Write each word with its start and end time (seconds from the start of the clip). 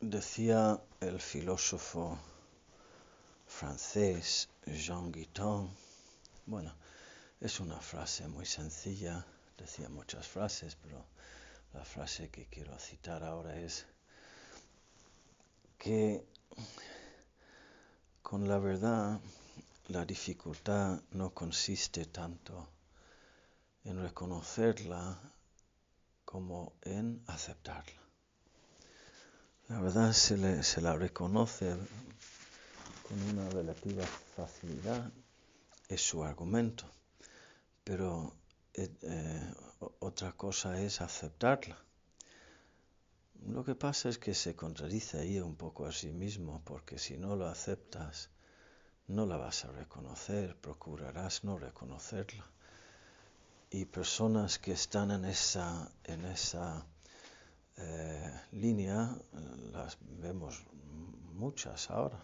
Decía 0.00 0.78
el 1.00 1.18
filósofo 1.22 2.18
francés 3.46 4.50
Jean 4.66 5.10
Guiton, 5.10 5.74
bueno, 6.44 6.74
es 7.40 7.60
una 7.60 7.80
frase 7.80 8.28
muy 8.28 8.44
sencilla, 8.44 9.24
decía 9.56 9.88
muchas 9.88 10.28
frases, 10.28 10.76
pero 10.76 11.02
la 11.72 11.82
frase 11.82 12.28
que 12.28 12.44
quiero 12.44 12.78
citar 12.78 13.24
ahora 13.24 13.58
es 13.58 13.86
que 15.78 16.26
con 18.20 18.46
la 18.46 18.58
verdad 18.58 19.18
la 19.88 20.04
dificultad 20.04 21.00
no 21.12 21.30
consiste 21.30 22.04
tanto 22.04 22.68
en 23.84 24.02
reconocerla 24.02 25.18
como 26.26 26.74
en 26.82 27.24
aceptarla. 27.28 28.05
La 29.68 29.80
verdad 29.80 30.12
se, 30.12 30.62
se 30.62 30.80
la 30.80 30.94
reconoce 30.94 31.76
con 33.08 33.20
una 33.32 33.48
relativa 33.50 34.04
facilidad, 34.36 35.10
es 35.88 36.00
su 36.00 36.22
argumento, 36.22 36.84
pero 37.82 38.32
eh, 38.74 38.88
eh, 39.02 39.54
otra 39.98 40.32
cosa 40.32 40.80
es 40.80 41.00
aceptarla. 41.00 41.76
Lo 43.46 43.64
que 43.64 43.74
pasa 43.74 44.08
es 44.08 44.18
que 44.18 44.34
se 44.34 44.54
contradice 44.54 45.18
ahí 45.18 45.40
un 45.40 45.56
poco 45.56 45.86
a 45.86 45.92
sí 45.92 46.12
mismo, 46.12 46.62
porque 46.64 46.96
si 46.98 47.16
no 47.16 47.34
lo 47.34 47.48
aceptas, 47.48 48.30
no 49.08 49.26
la 49.26 49.36
vas 49.36 49.64
a 49.64 49.72
reconocer, 49.72 50.56
procurarás 50.56 51.42
no 51.42 51.58
reconocerla. 51.58 52.44
Y 53.70 53.84
personas 53.86 54.60
que 54.60 54.72
están 54.72 55.10
en 55.10 55.24
esa, 55.24 55.90
en 56.04 56.24
esa 56.24 56.86
eh, 57.78 58.40
línea, 58.52 59.16
las 59.72 59.98
vemos 60.00 60.64
muchas 61.34 61.90
ahora. 61.90 62.18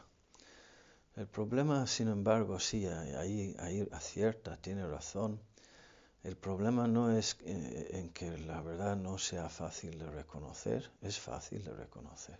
El 1.14 1.26
problema, 1.26 1.86
sin 1.86 2.08
embargo, 2.08 2.58
sí, 2.58 2.86
ahí, 2.86 3.54
ahí 3.58 3.86
acierta, 3.92 4.56
tiene 4.56 4.86
razón. 4.86 5.40
El 6.22 6.36
problema 6.36 6.86
no 6.86 7.10
es 7.16 7.36
eh, 7.44 7.90
en 7.92 8.10
que 8.10 8.38
la 8.38 8.62
verdad 8.62 8.96
no 8.96 9.18
sea 9.18 9.48
fácil 9.48 9.98
de 9.98 10.10
reconocer, 10.10 10.90
es 11.02 11.18
fácil 11.18 11.64
de 11.64 11.74
reconocer. 11.74 12.38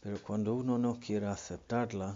Pero 0.00 0.22
cuando 0.22 0.54
uno 0.54 0.78
no 0.78 1.00
quiere 1.00 1.26
aceptarla, 1.26 2.14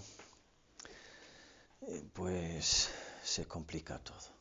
eh, 1.80 2.04
pues 2.12 2.90
se 3.24 3.46
complica 3.46 3.98
todo. 3.98 4.39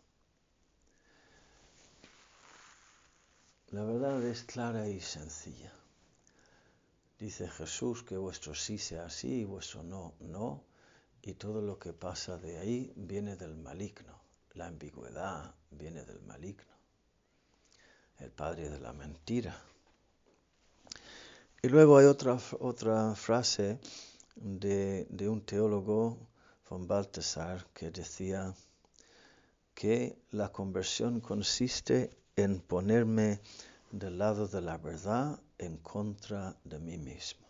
La 3.72 3.84
verdad 3.84 4.24
es 4.24 4.44
clara 4.46 4.88
y 4.88 5.00
sencilla. 5.00 5.72
Dice 7.20 7.48
Jesús 7.48 8.02
que 8.02 8.18
vuestro 8.18 8.56
sí 8.56 8.80
sea 8.80 9.12
sí 9.12 9.42
y 9.42 9.44
vuestro 9.44 9.84
no, 9.84 10.16
no, 10.22 10.64
y 11.22 11.36
todo 11.36 11.62
lo 11.62 11.78
que 11.78 11.94
pasa 11.94 12.40
de 12.40 12.58
ahí 12.58 12.92
viene 12.96 13.36
del 13.36 13.56
maligno. 13.56 14.20
La 14.54 14.66
ambigüedad 14.66 15.54
viene 15.70 16.04
del 16.04 16.20
maligno, 16.22 16.74
el 18.18 18.32
padre 18.32 18.72
de 18.72 18.80
la 18.80 18.92
mentira. 18.92 19.56
Y 21.62 21.68
luego 21.68 22.00
hay 22.00 22.08
otra, 22.08 22.40
otra 22.62 23.14
frase 23.14 23.80
de, 24.36 25.06
de 25.12 25.30
un 25.30 25.46
teólogo, 25.46 26.18
von 26.68 26.88
Balthasar, 26.88 27.68
que 27.72 27.92
decía 27.92 28.52
que 29.76 30.18
la 30.32 30.52
conversión 30.52 31.22
consiste 31.22 32.19
en 32.44 32.60
ponerme 32.62 33.42
del 33.92 34.18
lado 34.18 34.48
de 34.48 34.62
la 34.62 34.78
verdad 34.78 35.40
en 35.58 35.78
contra 35.78 36.56
de 36.64 36.80
mí 36.80 36.98
mismo. 36.98 37.48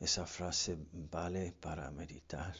Esa 0.00 0.26
frase 0.26 0.76
vale 0.92 1.52
para 1.52 1.90
meditar. 1.90 2.54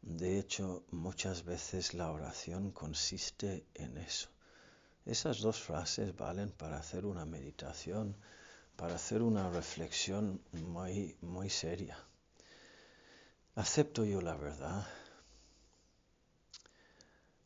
De 0.00 0.38
hecho, 0.38 0.84
muchas 0.90 1.44
veces 1.44 1.92
la 1.94 2.10
oración 2.12 2.70
consiste 2.70 3.66
en 3.74 3.98
eso. 3.98 4.28
Esas 5.04 5.40
dos 5.40 5.60
frases 5.60 6.16
valen 6.16 6.50
para 6.50 6.78
hacer 6.78 7.04
una 7.04 7.24
meditación, 7.24 8.16
para 8.76 8.94
hacer 8.94 9.22
una 9.22 9.50
reflexión 9.50 10.40
muy, 10.52 11.16
muy 11.20 11.50
seria. 11.50 11.98
¿Acepto 13.54 14.04
yo 14.04 14.20
la 14.20 14.34
verdad? 14.34 14.86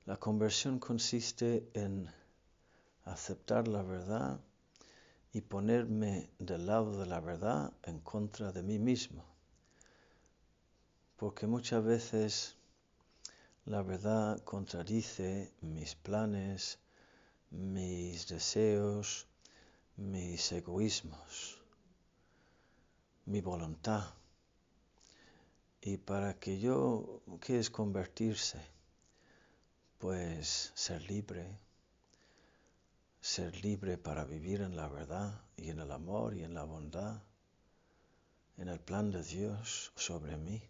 La 0.08 0.16
conversión 0.16 0.78
consiste 0.78 1.68
en 1.74 2.10
aceptar 3.04 3.68
la 3.68 3.82
verdad 3.82 4.40
y 5.34 5.42
ponerme 5.42 6.30
del 6.38 6.64
lado 6.64 6.98
de 6.98 7.04
la 7.04 7.20
verdad 7.20 7.74
en 7.82 8.00
contra 8.00 8.50
de 8.50 8.62
mí 8.62 8.78
mismo. 8.78 9.22
Porque 11.18 11.46
muchas 11.46 11.84
veces 11.84 12.56
la 13.66 13.82
verdad 13.82 14.42
contradice 14.44 15.52
mis 15.60 15.94
planes, 15.94 16.78
mis 17.50 18.26
deseos, 18.28 19.26
mis 19.98 20.50
egoísmos, 20.52 21.60
mi 23.26 23.42
voluntad. 23.42 24.14
Y 25.82 25.98
para 25.98 26.32
que 26.40 26.58
yo, 26.58 27.20
¿qué 27.42 27.58
es 27.58 27.68
convertirse? 27.68 28.77
Pues 29.98 30.70
ser 30.76 31.02
libre, 31.10 31.58
ser 33.20 33.64
libre 33.64 33.98
para 33.98 34.24
vivir 34.24 34.60
en 34.60 34.76
la 34.76 34.86
verdad 34.88 35.42
y 35.56 35.70
en 35.70 35.80
el 35.80 35.90
amor 35.90 36.34
y 36.34 36.44
en 36.44 36.54
la 36.54 36.62
bondad, 36.62 37.20
en 38.58 38.68
el 38.68 38.78
plan 38.78 39.10
de 39.10 39.24
Dios 39.24 39.92
sobre 39.96 40.36
mí. 40.36 40.62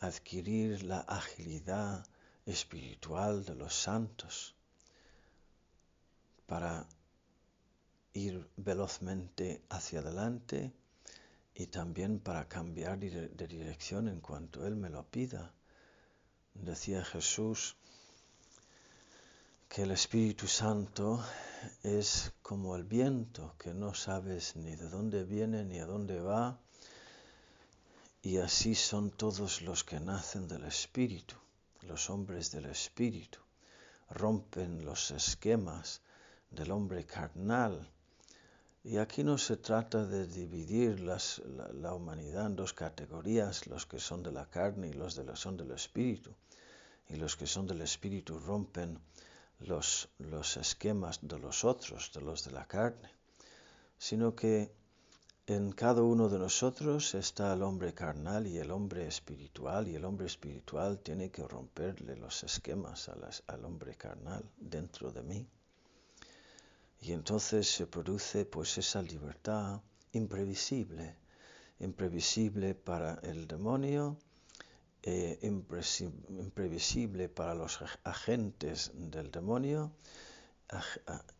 Adquirir 0.00 0.82
la 0.82 1.00
agilidad 1.00 2.04
espiritual 2.44 3.44
de 3.44 3.54
los 3.54 3.74
santos 3.74 4.56
para 6.46 6.86
ir 8.14 8.48
velozmente 8.56 9.62
hacia 9.68 10.00
adelante 10.00 10.72
y 11.54 11.66
también 11.66 12.18
para 12.18 12.48
cambiar 12.48 12.98
de 12.98 13.46
dirección 13.46 14.08
en 14.08 14.20
cuanto 14.20 14.66
Él 14.66 14.74
me 14.74 14.90
lo 14.90 15.04
pida 15.04 15.52
decía 16.62 17.04
Jesús 17.04 17.76
que 19.68 19.82
el 19.82 19.90
Espíritu 19.90 20.46
Santo 20.46 21.22
es 21.82 22.32
como 22.42 22.74
el 22.76 22.84
viento, 22.84 23.54
que 23.58 23.74
no 23.74 23.94
sabes 23.94 24.56
ni 24.56 24.76
de 24.76 24.88
dónde 24.88 25.24
viene 25.24 25.64
ni 25.64 25.78
a 25.78 25.86
dónde 25.86 26.20
va, 26.20 26.58
y 28.22 28.38
así 28.38 28.74
son 28.74 29.10
todos 29.10 29.62
los 29.62 29.84
que 29.84 30.00
nacen 30.00 30.48
del 30.48 30.64
Espíritu, 30.64 31.36
los 31.82 32.10
hombres 32.10 32.50
del 32.50 32.66
Espíritu, 32.66 33.38
rompen 34.10 34.84
los 34.84 35.10
esquemas 35.10 36.00
del 36.50 36.70
hombre 36.70 37.04
carnal. 37.04 37.88
Y 38.84 38.96
aquí 38.96 39.24
no 39.24 39.36
se 39.38 39.56
trata 39.56 40.04
de 40.06 40.26
dividir 40.26 41.00
la, 41.00 41.94
humanidad 41.94 42.46
en 42.46 42.56
dos 42.56 42.72
categorías, 42.72 43.66
los 43.66 43.86
que 43.86 43.98
son 43.98 44.22
de 44.22 44.32
la 44.32 44.46
carne 44.46 44.88
y 44.88 44.92
los 44.92 45.18
que 45.18 45.36
son 45.36 45.56
del 45.56 45.72
Espíritu 45.72 46.34
y 47.08 47.16
los 47.16 47.36
que 47.36 47.46
son 47.46 47.66
del 47.66 47.80
Espíritu 47.80 48.38
rompen 48.38 48.98
los 49.60 50.56
esquemas 50.56 51.20
de 51.22 51.38
los 51.38 51.64
otros, 51.64 52.12
de 52.14 52.20
los 52.20 52.44
de 52.44 52.52
la 52.52 52.66
carne, 52.66 53.10
sino 53.98 54.34
que 54.34 54.72
en 55.46 55.72
cada 55.72 56.02
uno 56.02 56.28
de 56.28 56.38
nosotros 56.38 57.14
está 57.14 57.54
el 57.54 57.62
hombre 57.62 57.94
carnal 57.94 58.46
y 58.46 58.58
el 58.58 58.70
hombre 58.70 59.06
espiritual, 59.06 59.88
y 59.88 59.94
el 59.94 60.04
hombre 60.04 60.26
espiritual 60.26 60.98
tiene 60.98 61.30
que 61.30 61.42
romperle 61.42 62.16
los 62.16 62.44
esquemas 62.44 63.10
al 63.46 63.64
hombre 63.64 63.94
carnal 63.96 64.44
dentro 64.58 65.10
de 65.10 65.22
mí. 65.22 65.48
Y 67.00 67.12
entonces 67.12 67.68
se 67.68 67.86
produce 67.86 68.44
pues 68.44 68.76
esa 68.78 69.02
libertad 69.02 69.80
imprevisible, 70.12 71.16
imprevisible 71.78 72.74
para 72.74 73.20
el 73.22 73.46
demonio 73.46 74.18
eh, 75.02 75.38
imprevisible 75.42 77.28
para 77.28 77.54
los 77.54 77.78
agentes 78.02 78.90
del 78.94 79.30
demonio, 79.30 79.92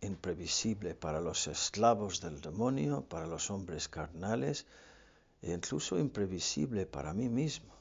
imprevisible 0.01 0.95
para 0.95 1.21
los 1.21 1.49
esclavos 1.49 2.21
del 2.21 2.41
demonio, 2.41 3.05
para 3.09 3.27
los 3.27 3.51
hombres 3.51 3.89
carnales, 3.89 4.65
e 5.43 5.53
incluso 5.53 5.99
imprevisible 5.99 6.87
para 6.87 7.13
mí 7.13 7.29
mismo, 7.29 7.75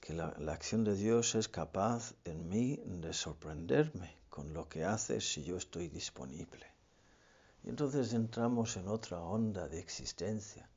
que 0.00 0.14
la, 0.14 0.34
la 0.38 0.52
acción 0.52 0.84
de 0.84 0.94
Dios 0.94 1.34
es 1.34 1.48
capaz 1.48 2.14
en 2.24 2.48
mí 2.48 2.80
de 2.86 3.12
sorprenderme 3.12 4.16
con 4.30 4.54
lo 4.54 4.68
que 4.68 4.84
hace 4.84 5.20
si 5.20 5.42
yo 5.42 5.56
estoy 5.56 5.88
disponible. 5.88 6.75
Y 7.66 7.70
entonces 7.70 8.14
entramos 8.14 8.76
en 8.76 8.88
otra 8.88 9.20
onda 9.20 9.68
de 9.68 9.80
existencia 9.80 10.70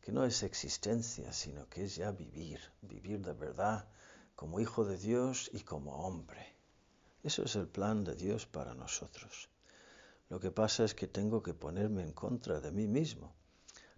que 0.00 0.12
no 0.12 0.24
es 0.24 0.42
existencia, 0.42 1.32
sino 1.32 1.68
que 1.68 1.84
es 1.84 1.96
ya 1.96 2.10
vivir, 2.12 2.60
vivir 2.82 3.20
de 3.20 3.34
verdad 3.34 3.86
como 4.34 4.58
hijo 4.58 4.84
de 4.84 4.96
Dios 4.96 5.50
y 5.52 5.60
como 5.60 6.06
hombre, 6.06 6.54
Eso 7.22 7.42
es 7.42 7.56
el 7.56 7.68
plan 7.68 8.04
de 8.04 8.14
Dios 8.14 8.46
para 8.46 8.74
nosotros. 8.74 9.48
Lo 10.28 10.40
que 10.40 10.50
pasa 10.50 10.84
es 10.84 10.94
que 10.94 11.08
tengo 11.08 11.42
que 11.42 11.52
ponerme 11.52 12.02
en 12.02 12.12
contra 12.12 12.60
de 12.60 12.70
mí 12.70 12.86
mismo. 12.86 13.34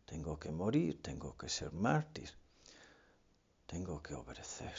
Tengo 0.05 0.39
que 0.39 0.51
morir, 0.51 1.01
tengo 1.03 1.37
que 1.37 1.49
ser 1.49 1.73
mártir, 1.73 2.31
tengo 3.67 4.03
que 4.03 4.15
obedecer. 4.15 4.75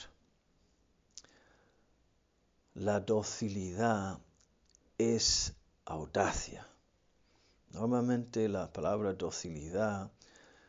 La 2.74 3.00
docilidad 3.00 4.20
es 4.98 5.54
audacia. 5.86 6.68
Normalmente 7.74 8.50
la 8.50 8.72
palabra 8.72 9.14
docilidad 9.14 10.12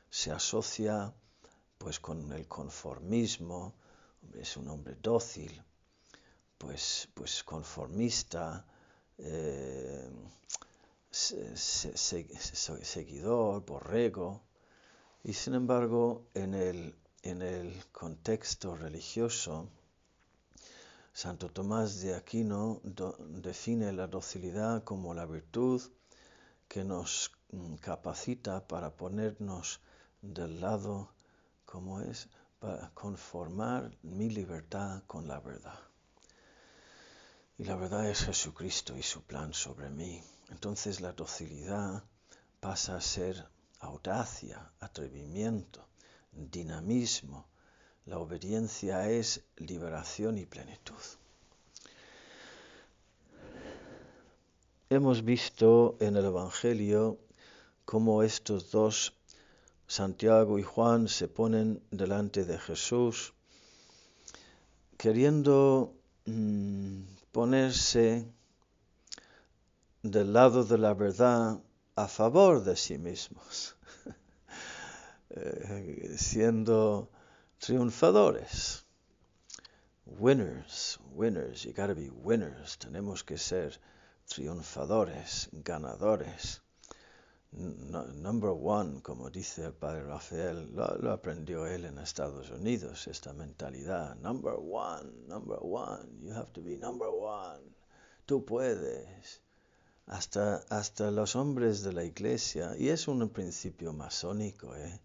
se 0.08 0.30
asocia 0.30 1.12
pues 1.76 1.98
con 1.98 2.32
el 2.32 2.46
conformismo, 2.46 3.74
es 4.34 4.56
un 4.56 4.68
hombre 4.68 4.96
dócil, 5.02 5.60
pues, 6.56 7.08
pues 7.12 7.42
conformista, 7.42 8.64
eh, 9.18 10.08
seguidor, 12.80 13.64
borrego, 13.66 14.40
y 15.24 15.32
sin 15.32 15.54
embargo 15.54 16.28
en 16.34 16.54
el, 16.54 16.94
en 17.22 17.42
el 17.42 17.84
contexto 17.90 18.76
religioso, 18.76 19.68
Santo 21.12 21.50
Tomás 21.50 22.00
de 22.00 22.14
Aquino 22.14 22.80
define 22.84 23.92
la 23.92 24.06
docilidad 24.06 24.84
como 24.84 25.14
la 25.14 25.26
virtud 25.26 25.82
que 26.72 26.84
nos 26.84 27.30
mm, 27.50 27.74
capacita 27.88 28.66
para 28.66 28.96
ponernos 28.96 29.82
del 30.22 30.58
lado, 30.58 31.12
como 31.66 32.00
es, 32.00 32.30
para 32.58 32.88
conformar 32.94 33.94
mi 34.02 34.30
libertad 34.30 35.02
con 35.06 35.28
la 35.28 35.38
verdad. 35.38 35.78
Y 37.58 37.64
la 37.64 37.76
verdad 37.76 38.08
es 38.08 38.24
Jesucristo 38.24 38.96
y 38.96 39.02
su 39.02 39.22
plan 39.22 39.52
sobre 39.52 39.90
mí. 39.90 40.22
Entonces 40.48 41.02
la 41.02 41.12
docilidad 41.12 42.04
pasa 42.58 42.96
a 42.96 43.02
ser 43.02 43.46
audacia, 43.80 44.72
atrevimiento, 44.80 45.86
dinamismo. 46.32 47.48
La 48.06 48.16
obediencia 48.18 49.10
es 49.10 49.44
liberación 49.56 50.38
y 50.38 50.46
plenitud. 50.46 51.02
Hemos 54.90 55.24
visto 55.24 55.96
en 56.00 56.16
el 56.16 56.24
Evangelio 56.26 57.18
cómo 57.84 58.22
estos 58.22 58.70
dos 58.70 59.14
Santiago 59.86 60.58
y 60.58 60.62
Juan 60.62 61.08
se 61.08 61.28
ponen 61.28 61.82
delante 61.90 62.44
de 62.44 62.58
Jesús 62.58 63.34
queriendo 65.02 65.96
mm, 66.26 67.02
ponerse 67.32 68.24
del 70.02 70.32
lado 70.32 70.64
de 70.64 70.78
la 70.78 70.94
verdad 70.94 71.60
a 71.96 72.06
favor 72.06 72.62
de 72.62 72.76
sí 72.76 72.98
mismos, 72.98 73.76
eh, 75.30 76.14
siendo 76.16 77.10
triunfadores. 77.58 78.84
Winners, 80.06 80.98
winners, 81.14 81.64
you 81.64 81.72
gotta 81.72 81.94
be 81.94 82.08
winners, 82.08 82.78
tenemos 82.78 83.24
que 83.24 83.38
ser 83.38 83.80
triunfadores, 84.34 85.48
ganadores 85.52 86.62
number 87.52 88.50
one, 88.50 89.02
como 89.02 89.28
dice 89.28 89.66
el 89.66 89.74
padre 89.74 90.04
Rafael, 90.04 90.74
lo, 90.74 91.12
aprendió 91.12 91.66
él 91.66 91.84
en 91.84 91.98
Estados 91.98 92.50
Unidos, 92.50 93.06
esta 93.08 93.34
mentalidad. 93.34 94.16
Number 94.16 94.54
one, 94.54 95.26
number 95.28 95.58
one, 95.60 96.08
you 96.22 96.32
have 96.32 96.50
to 96.52 96.62
be 96.62 96.78
number 96.78 97.08
one. 97.10 97.60
Tú 98.24 98.44
puedes. 98.44 99.42
Hasta, 100.06 100.56
hasta 100.68 101.10
los 101.10 101.36
hombres 101.36 101.82
de 101.82 101.92
la 101.92 102.04
iglesia, 102.04 102.74
y 102.76 102.88
es 102.88 103.06
un 103.06 103.28
principio 103.28 103.92
masónico, 103.92 104.74
¿eh? 104.74 105.00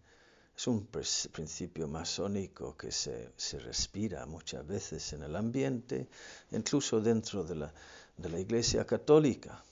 Es 0.58 0.66
un 0.66 0.86
principio 0.86 1.86
masónico 1.86 2.76
que 2.76 2.90
se, 2.90 3.30
se, 3.36 3.60
respira 3.60 4.26
muchas 4.26 4.66
veces 4.66 5.12
en 5.12 5.22
el 5.22 5.36
ambiente, 5.36 6.08
incluso 6.50 7.00
dentro 7.00 7.44
de 7.44 7.54
la, 7.54 7.72
de 8.16 8.28
la 8.28 8.40
iglesia 8.40 8.84
católica. 8.84 9.62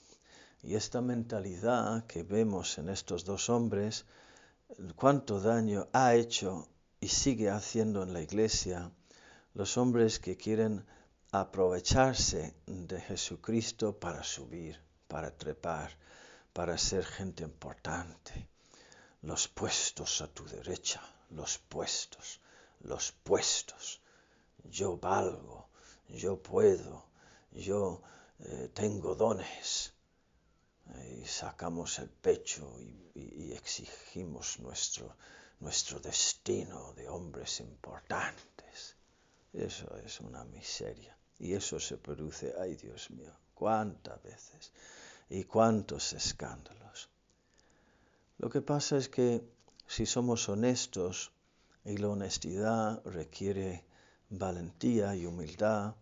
Y 0.63 0.75
esta 0.75 1.01
mentalidad 1.01 2.07
que 2.07 2.23
vemos 2.23 2.77
en 2.77 2.87
estos 2.87 3.25
dos 3.25 3.49
hombres, 3.49 4.05
cuánto 4.95 5.41
daño 5.41 5.89
ha 5.91 6.15
hecho 6.15 6.69
y 7.01 7.09
sigue 7.09 7.49
haciendo 7.49 8.03
en 8.03 8.13
la 8.13 8.21
iglesia 8.21 8.89
los 9.55 9.77
hombres 9.77 10.19
que 10.19 10.37
quieren 10.37 10.85
aprovecharse 11.33 12.55
de 12.65 13.01
Jesucristo 13.01 13.99
para 13.99 14.23
subir, 14.23 14.79
para 15.09 15.35
trepar, 15.35 15.91
para 16.53 16.77
ser 16.77 17.03
gente 17.03 17.43
importante. 17.43 18.47
Los 19.27 19.49
puestos 19.49 20.21
a 20.21 20.27
tu 20.27 20.45
derecha, 20.45 21.01
los 21.31 21.57
puestos, 21.57 22.39
los 22.79 23.11
puestos. 23.11 23.99
Yo 24.63 24.95
valgo, 24.95 25.67
yo 26.07 26.41
puedo, 26.41 27.03
yo 27.51 28.01
eh, 28.39 28.69
tengo 28.73 29.15
dones 29.15 29.91
y 31.19 31.25
sacamos 31.25 31.99
el 31.99 32.09
pecho 32.09 32.79
y, 32.79 33.51
exigimos 33.51 34.59
nuestro, 34.59 35.17
nuestro 35.59 35.99
destino 35.99 36.93
de 36.93 37.09
hombres 37.09 37.59
importantes. 37.59 38.95
Eso 39.51 39.93
es 39.97 40.21
una 40.21 40.45
miseria. 40.45 41.17
Y 41.37 41.53
eso 41.53 41.81
se 41.81 41.97
produce, 41.97 42.53
ay 42.57 42.77
Dios 42.77 43.09
mío, 43.09 43.33
cuántas 43.53 44.23
veces 44.23 44.71
y 45.29 45.43
cuántos 45.43 46.13
escándalos. 46.13 46.86
Lo 48.37 48.49
que 48.49 48.61
pasa 48.61 48.97
es 48.97 49.09
que 49.09 49.43
si 49.87 50.05
somos 50.05 50.47
honestos, 50.49 51.31
y 51.87 51.95
la 51.97 52.09
honestidad 52.09 53.01
requiere 53.05 53.85
valentía 54.29 55.15
y 55.15 55.25
humildad, 55.25 55.95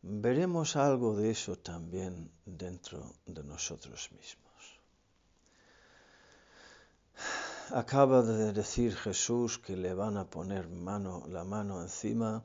veremos 0.00 0.76
algo 0.76 1.14
de 1.14 1.30
eso 1.30 1.56
también 1.56 2.30
dentro 2.46 3.14
de 3.26 3.44
nosotros 3.44 4.10
mismos. 4.12 4.80
Acaba 7.70 8.22
de 8.22 8.52
decir 8.54 8.96
Jesús 8.96 9.58
que 9.58 9.76
le 9.76 9.92
van 9.92 10.16
a 10.16 10.24
poner 10.24 10.68
mano, 10.68 11.24
la 11.28 11.44
mano 11.44 11.82
encima, 11.82 12.42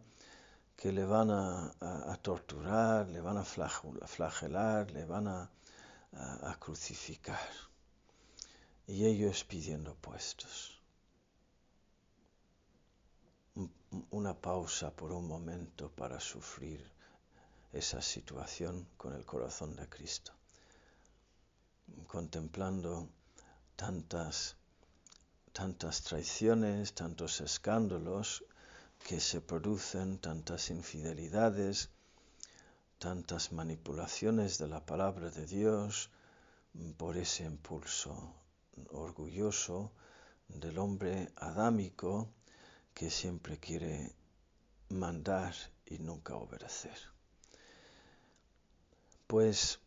que 0.75 0.91
le 0.91 1.06
van 1.06 1.29
a, 1.31 2.18
torturar, 2.21 3.07
le 3.07 3.21
van 3.21 3.37
a 3.37 3.44
flagelar, 3.44 4.92
le 4.92 5.06
van 5.06 5.28
a, 5.28 5.49
a 6.13 6.56
crucificar. 6.59 7.69
Y 8.91 9.05
ellos 9.05 9.43
pidiendo 9.43 9.93
puestos. 9.93 10.81
Una 14.09 14.33
pausa 14.33 14.89
por 14.89 15.11
un 15.11 15.27
momento 15.27 15.91
para 15.91 16.19
sufrir 16.19 16.91
esa 17.71 18.01
situación 18.01 18.87
con 18.97 19.13
el 19.13 19.27
corazón 19.27 19.75
de 19.75 19.87
Cristo, 19.87 20.31
contemplando 22.07 23.07
tantas, 23.75 24.55
tantas 25.53 26.01
traiciones, 26.01 26.95
tantos 26.95 27.41
escándalos 27.41 28.43
que 29.07 29.19
se 29.19 29.39
producen, 29.39 30.17
tantas 30.17 30.71
infidelidades, 30.71 31.91
tantas 32.97 33.51
manipulaciones 33.51 34.57
de 34.57 34.67
la 34.67 34.83
palabra 34.83 35.29
de 35.29 35.45
Dios 35.45 36.09
por 36.97 37.17
ese 37.17 37.43
impulso 37.43 38.33
orgulloso 38.92 39.92
del 40.48 40.78
hombre 40.78 41.31
adámico 41.36 42.30
que 42.94 43.09
siempre 43.09 43.59
quiere 43.59 44.14
mandar 44.90 45.54
y 45.86 46.00
nunca 46.00 46.36
obedecer. 46.36 46.98
Pues 49.28 49.80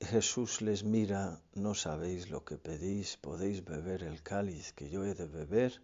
Jesús 0.00 0.60
les 0.62 0.84
mira, 0.84 1.40
no 1.54 1.74
sabéis 1.74 2.30
lo 2.30 2.44
que 2.44 2.56
pedís, 2.56 3.16
podéis 3.16 3.64
beber 3.64 4.02
el 4.02 4.22
cáliz 4.22 4.72
que 4.72 4.88
yo 4.88 5.04
he 5.04 5.14
de 5.14 5.26
beber. 5.26 5.82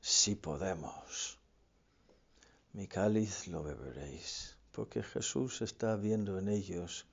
Si 0.00 0.34
podemos, 0.34 1.38
mi 2.72 2.86
cáliz 2.86 3.48
lo 3.48 3.62
beberéis, 3.62 4.56
porque 4.72 5.02
Jesús 5.02 5.62
está 5.62 5.96
viendo 5.96 6.38
en 6.38 6.48
ellos 6.48 7.06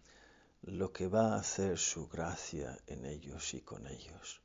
lo 0.63 0.93
que 0.93 1.07
va 1.07 1.33
a 1.33 1.39
hacer 1.39 1.79
su 1.79 2.07
gracia 2.07 2.77
en 2.85 3.05
ellos 3.05 3.53
y 3.55 3.61
con 3.61 3.87
ellos. 3.87 4.41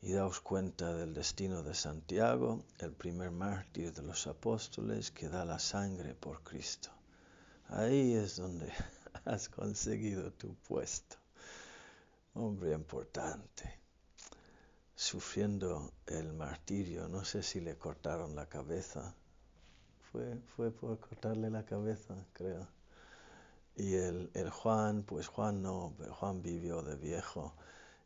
Y 0.00 0.12
daos 0.12 0.40
cuenta 0.40 0.94
del 0.94 1.14
destino 1.14 1.62
de 1.62 1.74
Santiago, 1.74 2.64
el 2.78 2.92
primer 2.92 3.30
mártir 3.30 3.92
de 3.92 4.02
los 4.02 4.26
apóstoles 4.26 5.12
que 5.12 5.28
da 5.28 5.44
la 5.44 5.60
sangre 5.60 6.14
por 6.16 6.42
Cristo. 6.42 6.90
Ahí 7.68 8.14
es 8.14 8.36
donde 8.36 8.72
has 9.24 9.48
conseguido 9.48 10.32
tu 10.32 10.56
puesto. 10.56 11.16
Hombre 12.34 12.72
importante, 12.72 13.78
sufriendo 14.96 15.92
el 16.06 16.32
martirio. 16.32 17.06
No 17.06 17.24
sé 17.24 17.44
si 17.44 17.60
le 17.60 17.76
cortaron 17.78 18.34
la 18.34 18.48
cabeza. 18.48 19.14
fue, 20.10 20.40
fue 20.56 20.72
por 20.72 20.98
cortarle 20.98 21.48
la 21.48 21.64
cabeza, 21.64 22.16
creo. 22.32 22.66
Y 23.76 23.94
el, 23.94 24.30
el 24.34 24.50
Juan, 24.50 25.02
pues 25.02 25.28
Juan 25.28 25.62
no, 25.62 25.94
Juan 26.10 26.42
vivió 26.42 26.82
de 26.82 26.96
viejo 26.96 27.54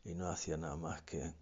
y 0.04 0.14
no 0.14 0.28
hacía 0.28 0.56
nada 0.56 0.76
más 0.76 1.02
que 1.02 1.34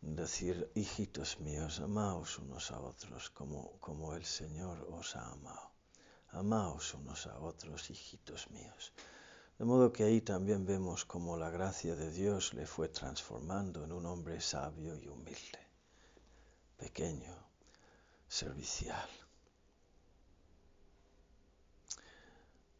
decir, 0.00 0.70
hijitos 0.74 1.40
míos, 1.40 1.80
amaos 1.80 2.38
unos 2.38 2.70
a 2.70 2.80
otros 2.80 3.30
como, 3.30 3.72
como 3.80 4.14
el 4.14 4.24
Señor 4.24 4.86
os 4.90 5.16
ha 5.16 5.32
amado. 5.32 5.70
Amaos 6.30 6.94
unos 6.94 7.26
a 7.26 7.38
otros, 7.40 7.90
hijitos 7.90 8.50
míos. 8.50 8.92
De 9.58 9.64
modo 9.64 9.92
que 9.92 10.04
ahí 10.04 10.20
también 10.20 10.64
vemos 10.66 11.04
cómo 11.04 11.36
la 11.36 11.50
gracia 11.50 11.96
de 11.96 12.10
Dios 12.12 12.54
le 12.54 12.66
fue 12.66 12.88
transformando 12.88 13.84
en 13.84 13.92
un 13.92 14.06
hombre 14.06 14.40
sabio 14.40 14.96
y 14.96 15.08
humilde, 15.08 15.58
pequeño, 16.76 17.34
servicial. 18.28 19.08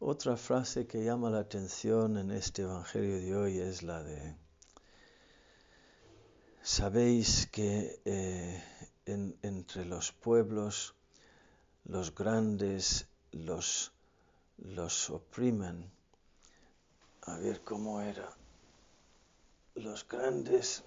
Otra 0.01 0.37
frase 0.37 0.87
que 0.87 1.03
llama 1.03 1.29
la 1.29 1.39
atención 1.39 2.15
en 2.15 2.31
este 2.31 2.61
Evangelio 2.61 3.19
de 3.19 3.35
hoy 3.35 3.59
es 3.59 3.83
la 3.83 4.01
de, 4.01 4.33
sabéis 6.61 7.47
que 7.51 7.99
eh, 8.05 8.63
entre 9.05 9.83
los 9.83 10.13
pueblos 10.13 10.95
los 11.83 12.15
grandes 12.15 13.09
los, 13.33 13.91
los 14.57 15.09
oprimen. 15.09 15.91
A 17.23 17.37
ver 17.37 17.61
cómo 17.65 17.99
era. 17.99 18.29
Los 19.75 20.07
grandes, 20.07 20.81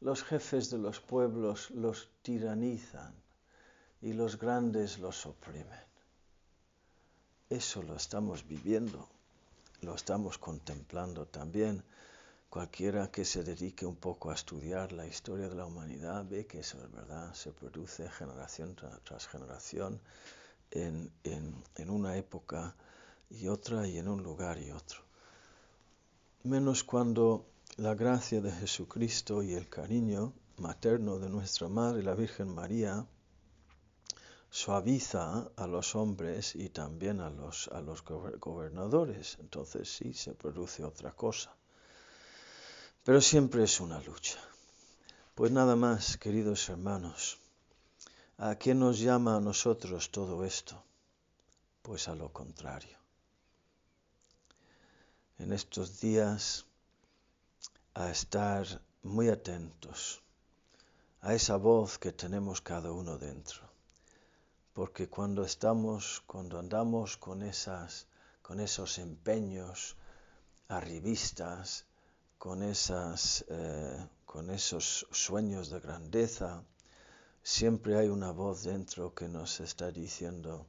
los 0.00 0.24
jefes 0.24 0.70
de 0.70 0.78
los 0.78 0.98
pueblos 0.98 1.70
los 1.70 2.10
tiranizan 2.22 3.14
y 4.00 4.12
los 4.12 4.36
grandes 4.36 4.98
los 4.98 5.24
oprimen. 5.24 5.91
Eso 7.52 7.82
lo 7.82 7.96
estamos 7.96 8.48
viviendo, 8.48 9.06
lo 9.82 9.94
estamos 9.94 10.38
contemplando 10.38 11.26
también. 11.26 11.84
Cualquiera 12.48 13.10
que 13.10 13.26
se 13.26 13.44
dedique 13.44 13.84
un 13.84 13.96
poco 13.96 14.30
a 14.30 14.34
estudiar 14.34 14.92
la 14.92 15.06
historia 15.06 15.50
de 15.50 15.56
la 15.56 15.66
humanidad 15.66 16.24
ve 16.26 16.46
que 16.46 16.60
eso 16.60 16.82
es 16.82 16.90
verdad, 16.90 17.34
se 17.34 17.52
produce 17.52 18.08
generación 18.08 18.74
tras 19.04 19.26
generación 19.26 20.00
en, 20.70 21.12
en 21.24 21.90
una 21.90 22.16
época 22.16 22.74
y 23.28 23.48
otra 23.48 23.86
y 23.86 23.98
en 23.98 24.08
un 24.08 24.22
lugar 24.22 24.56
y 24.58 24.70
otro. 24.70 25.02
Menos 26.44 26.82
cuando 26.82 27.44
la 27.76 27.94
gracia 27.94 28.40
de 28.40 28.50
Jesucristo 28.50 29.42
y 29.42 29.52
el 29.52 29.68
cariño 29.68 30.32
materno 30.56 31.18
de 31.18 31.28
nuestra 31.28 31.68
Madre, 31.68 32.02
la 32.02 32.14
Virgen 32.14 32.48
María, 32.48 33.06
suaviza 34.52 35.50
a 35.56 35.66
los 35.66 35.94
hombres 35.94 36.54
y 36.54 36.68
también 36.68 37.22
a 37.22 37.30
los, 37.30 37.68
a 37.68 37.80
los 37.80 38.04
gobernadores. 38.04 39.38
Entonces 39.40 39.88
sí 39.88 40.12
se 40.12 40.34
produce 40.34 40.84
otra 40.84 41.12
cosa. 41.12 41.56
Pero 43.02 43.22
siempre 43.22 43.64
es 43.64 43.80
una 43.80 43.98
lucha. 44.02 44.38
Pues 45.34 45.50
nada 45.50 45.74
más, 45.74 46.18
queridos 46.18 46.68
hermanos, 46.68 47.38
¿a 48.36 48.56
qué 48.56 48.74
nos 48.74 49.00
llama 49.00 49.36
a 49.36 49.40
nosotros 49.40 50.10
todo 50.10 50.44
esto? 50.44 50.84
Pues 51.80 52.06
a 52.08 52.14
lo 52.14 52.30
contrario. 52.30 52.98
En 55.38 55.54
estos 55.54 55.98
días 55.98 56.66
a 57.94 58.10
estar 58.10 58.66
muy 59.02 59.30
atentos 59.30 60.20
a 61.22 61.32
esa 61.32 61.56
voz 61.56 61.98
que 61.98 62.12
tenemos 62.12 62.60
cada 62.60 62.92
uno 62.92 63.16
dentro 63.16 63.71
porque 64.72 65.08
cuando 65.08 65.44
estamos, 65.44 66.22
cuando 66.26 66.58
andamos 66.58 67.16
con 67.16 67.42
esas, 67.42 68.06
con 68.40 68.60
esos 68.60 68.98
empeños 68.98 69.96
arribistas, 70.68 71.86
con 72.38 72.62
esas, 72.62 73.44
eh, 73.48 74.08
con 74.24 74.50
esos 74.50 75.06
sueños 75.10 75.68
de 75.68 75.80
grandeza, 75.80 76.64
siempre 77.42 77.98
hay 77.98 78.08
una 78.08 78.30
voz 78.30 78.64
dentro 78.64 79.14
que 79.14 79.28
nos 79.28 79.60
está 79.60 79.90
diciendo, 79.90 80.66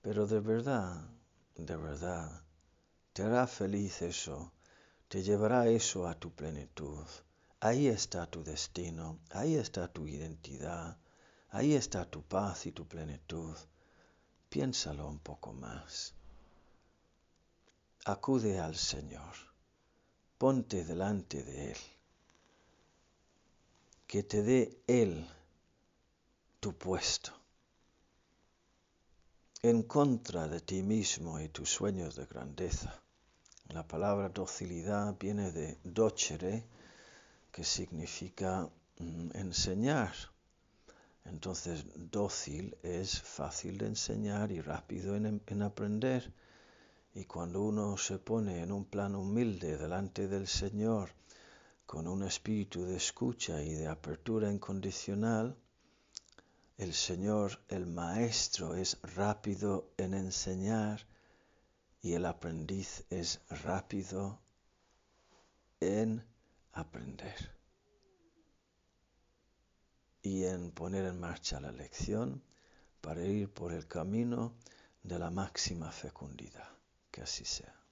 pero 0.00 0.26
de 0.26 0.40
verdad, 0.40 1.02
de 1.56 1.76
verdad, 1.76 2.42
te 3.12 3.22
hará 3.22 3.46
feliz 3.46 4.02
eso, 4.02 4.52
te 5.08 5.22
llevará 5.22 5.66
eso 5.68 6.06
a 6.06 6.14
tu 6.14 6.32
plenitud. 6.32 7.04
Ahí 7.60 7.88
está 7.88 8.26
tu 8.26 8.44
destino, 8.44 9.18
ahí 9.30 9.54
está 9.54 9.88
tu 9.88 10.06
identidad, 10.06 10.98
Ahí 11.54 11.76
está 11.76 12.04
tu 12.04 12.20
paz 12.24 12.66
y 12.66 12.72
tu 12.72 12.84
plenitud. 12.84 13.56
Piénsalo 14.48 15.06
un 15.06 15.20
poco 15.20 15.52
más. 15.52 16.12
Acude 18.06 18.58
al 18.58 18.74
Señor. 18.74 19.36
Ponte 20.36 20.84
delante 20.84 21.44
de 21.44 21.70
Él. 21.70 21.78
Que 24.08 24.24
te 24.24 24.42
dé 24.42 24.82
Él 24.88 25.24
tu 26.58 26.76
puesto. 26.76 27.30
En 29.62 29.84
contra 29.84 30.48
de 30.48 30.60
ti 30.60 30.82
mismo 30.82 31.38
y 31.38 31.50
tus 31.50 31.70
sueños 31.70 32.16
de 32.16 32.26
grandeza. 32.26 33.00
La 33.68 33.86
palabra 33.86 34.28
docilidad 34.28 35.16
viene 35.20 35.52
de 35.52 35.78
docere, 35.84 36.66
que 37.52 37.62
significa 37.62 38.68
mm, 38.98 39.36
enseñar 39.36 40.33
entonces, 41.24 41.86
dócil 41.94 42.76
es 42.82 43.20
fácil 43.20 43.78
de 43.78 43.86
enseñar 43.86 44.52
y 44.52 44.60
rápido 44.60 45.16
en, 45.16 45.42
en, 45.46 45.62
aprender. 45.62 46.32
Y 47.14 47.24
cuando 47.24 47.62
uno 47.62 47.96
se 47.96 48.18
pone 48.18 48.60
en 48.60 48.72
un 48.72 48.84
plano 48.84 49.20
humilde 49.20 49.78
delante 49.78 50.28
del 50.28 50.46
Señor, 50.46 51.14
con 51.86 52.08
un 52.08 52.24
espíritu 52.24 52.84
de 52.84 52.96
escucha 52.96 53.62
y 53.62 53.72
de 53.72 53.88
apertura 53.88 54.52
incondicional, 54.52 55.56
el 56.76 56.92
Señor, 56.92 57.60
el 57.68 57.86
Maestro, 57.86 58.74
es 58.74 58.98
rápido 59.02 59.92
en 59.96 60.12
enseñar 60.12 61.06
y 62.02 62.12
el 62.12 62.26
aprendiz 62.26 63.04
es 63.10 63.40
rápido 63.48 64.40
en 65.80 66.22
aprender 66.72 67.63
y 70.24 70.44
en 70.46 70.70
poner 70.70 71.04
en 71.04 71.20
marcha 71.20 71.60
la 71.60 71.70
lección 71.70 72.42
para 73.02 73.22
ir 73.22 73.52
por 73.52 73.74
el 73.74 73.86
camino 73.86 74.54
de 75.02 75.18
la 75.18 75.30
máxima 75.30 75.92
fecundidad. 75.92 76.70
Que 77.10 77.20
así 77.20 77.44
sea. 77.44 77.83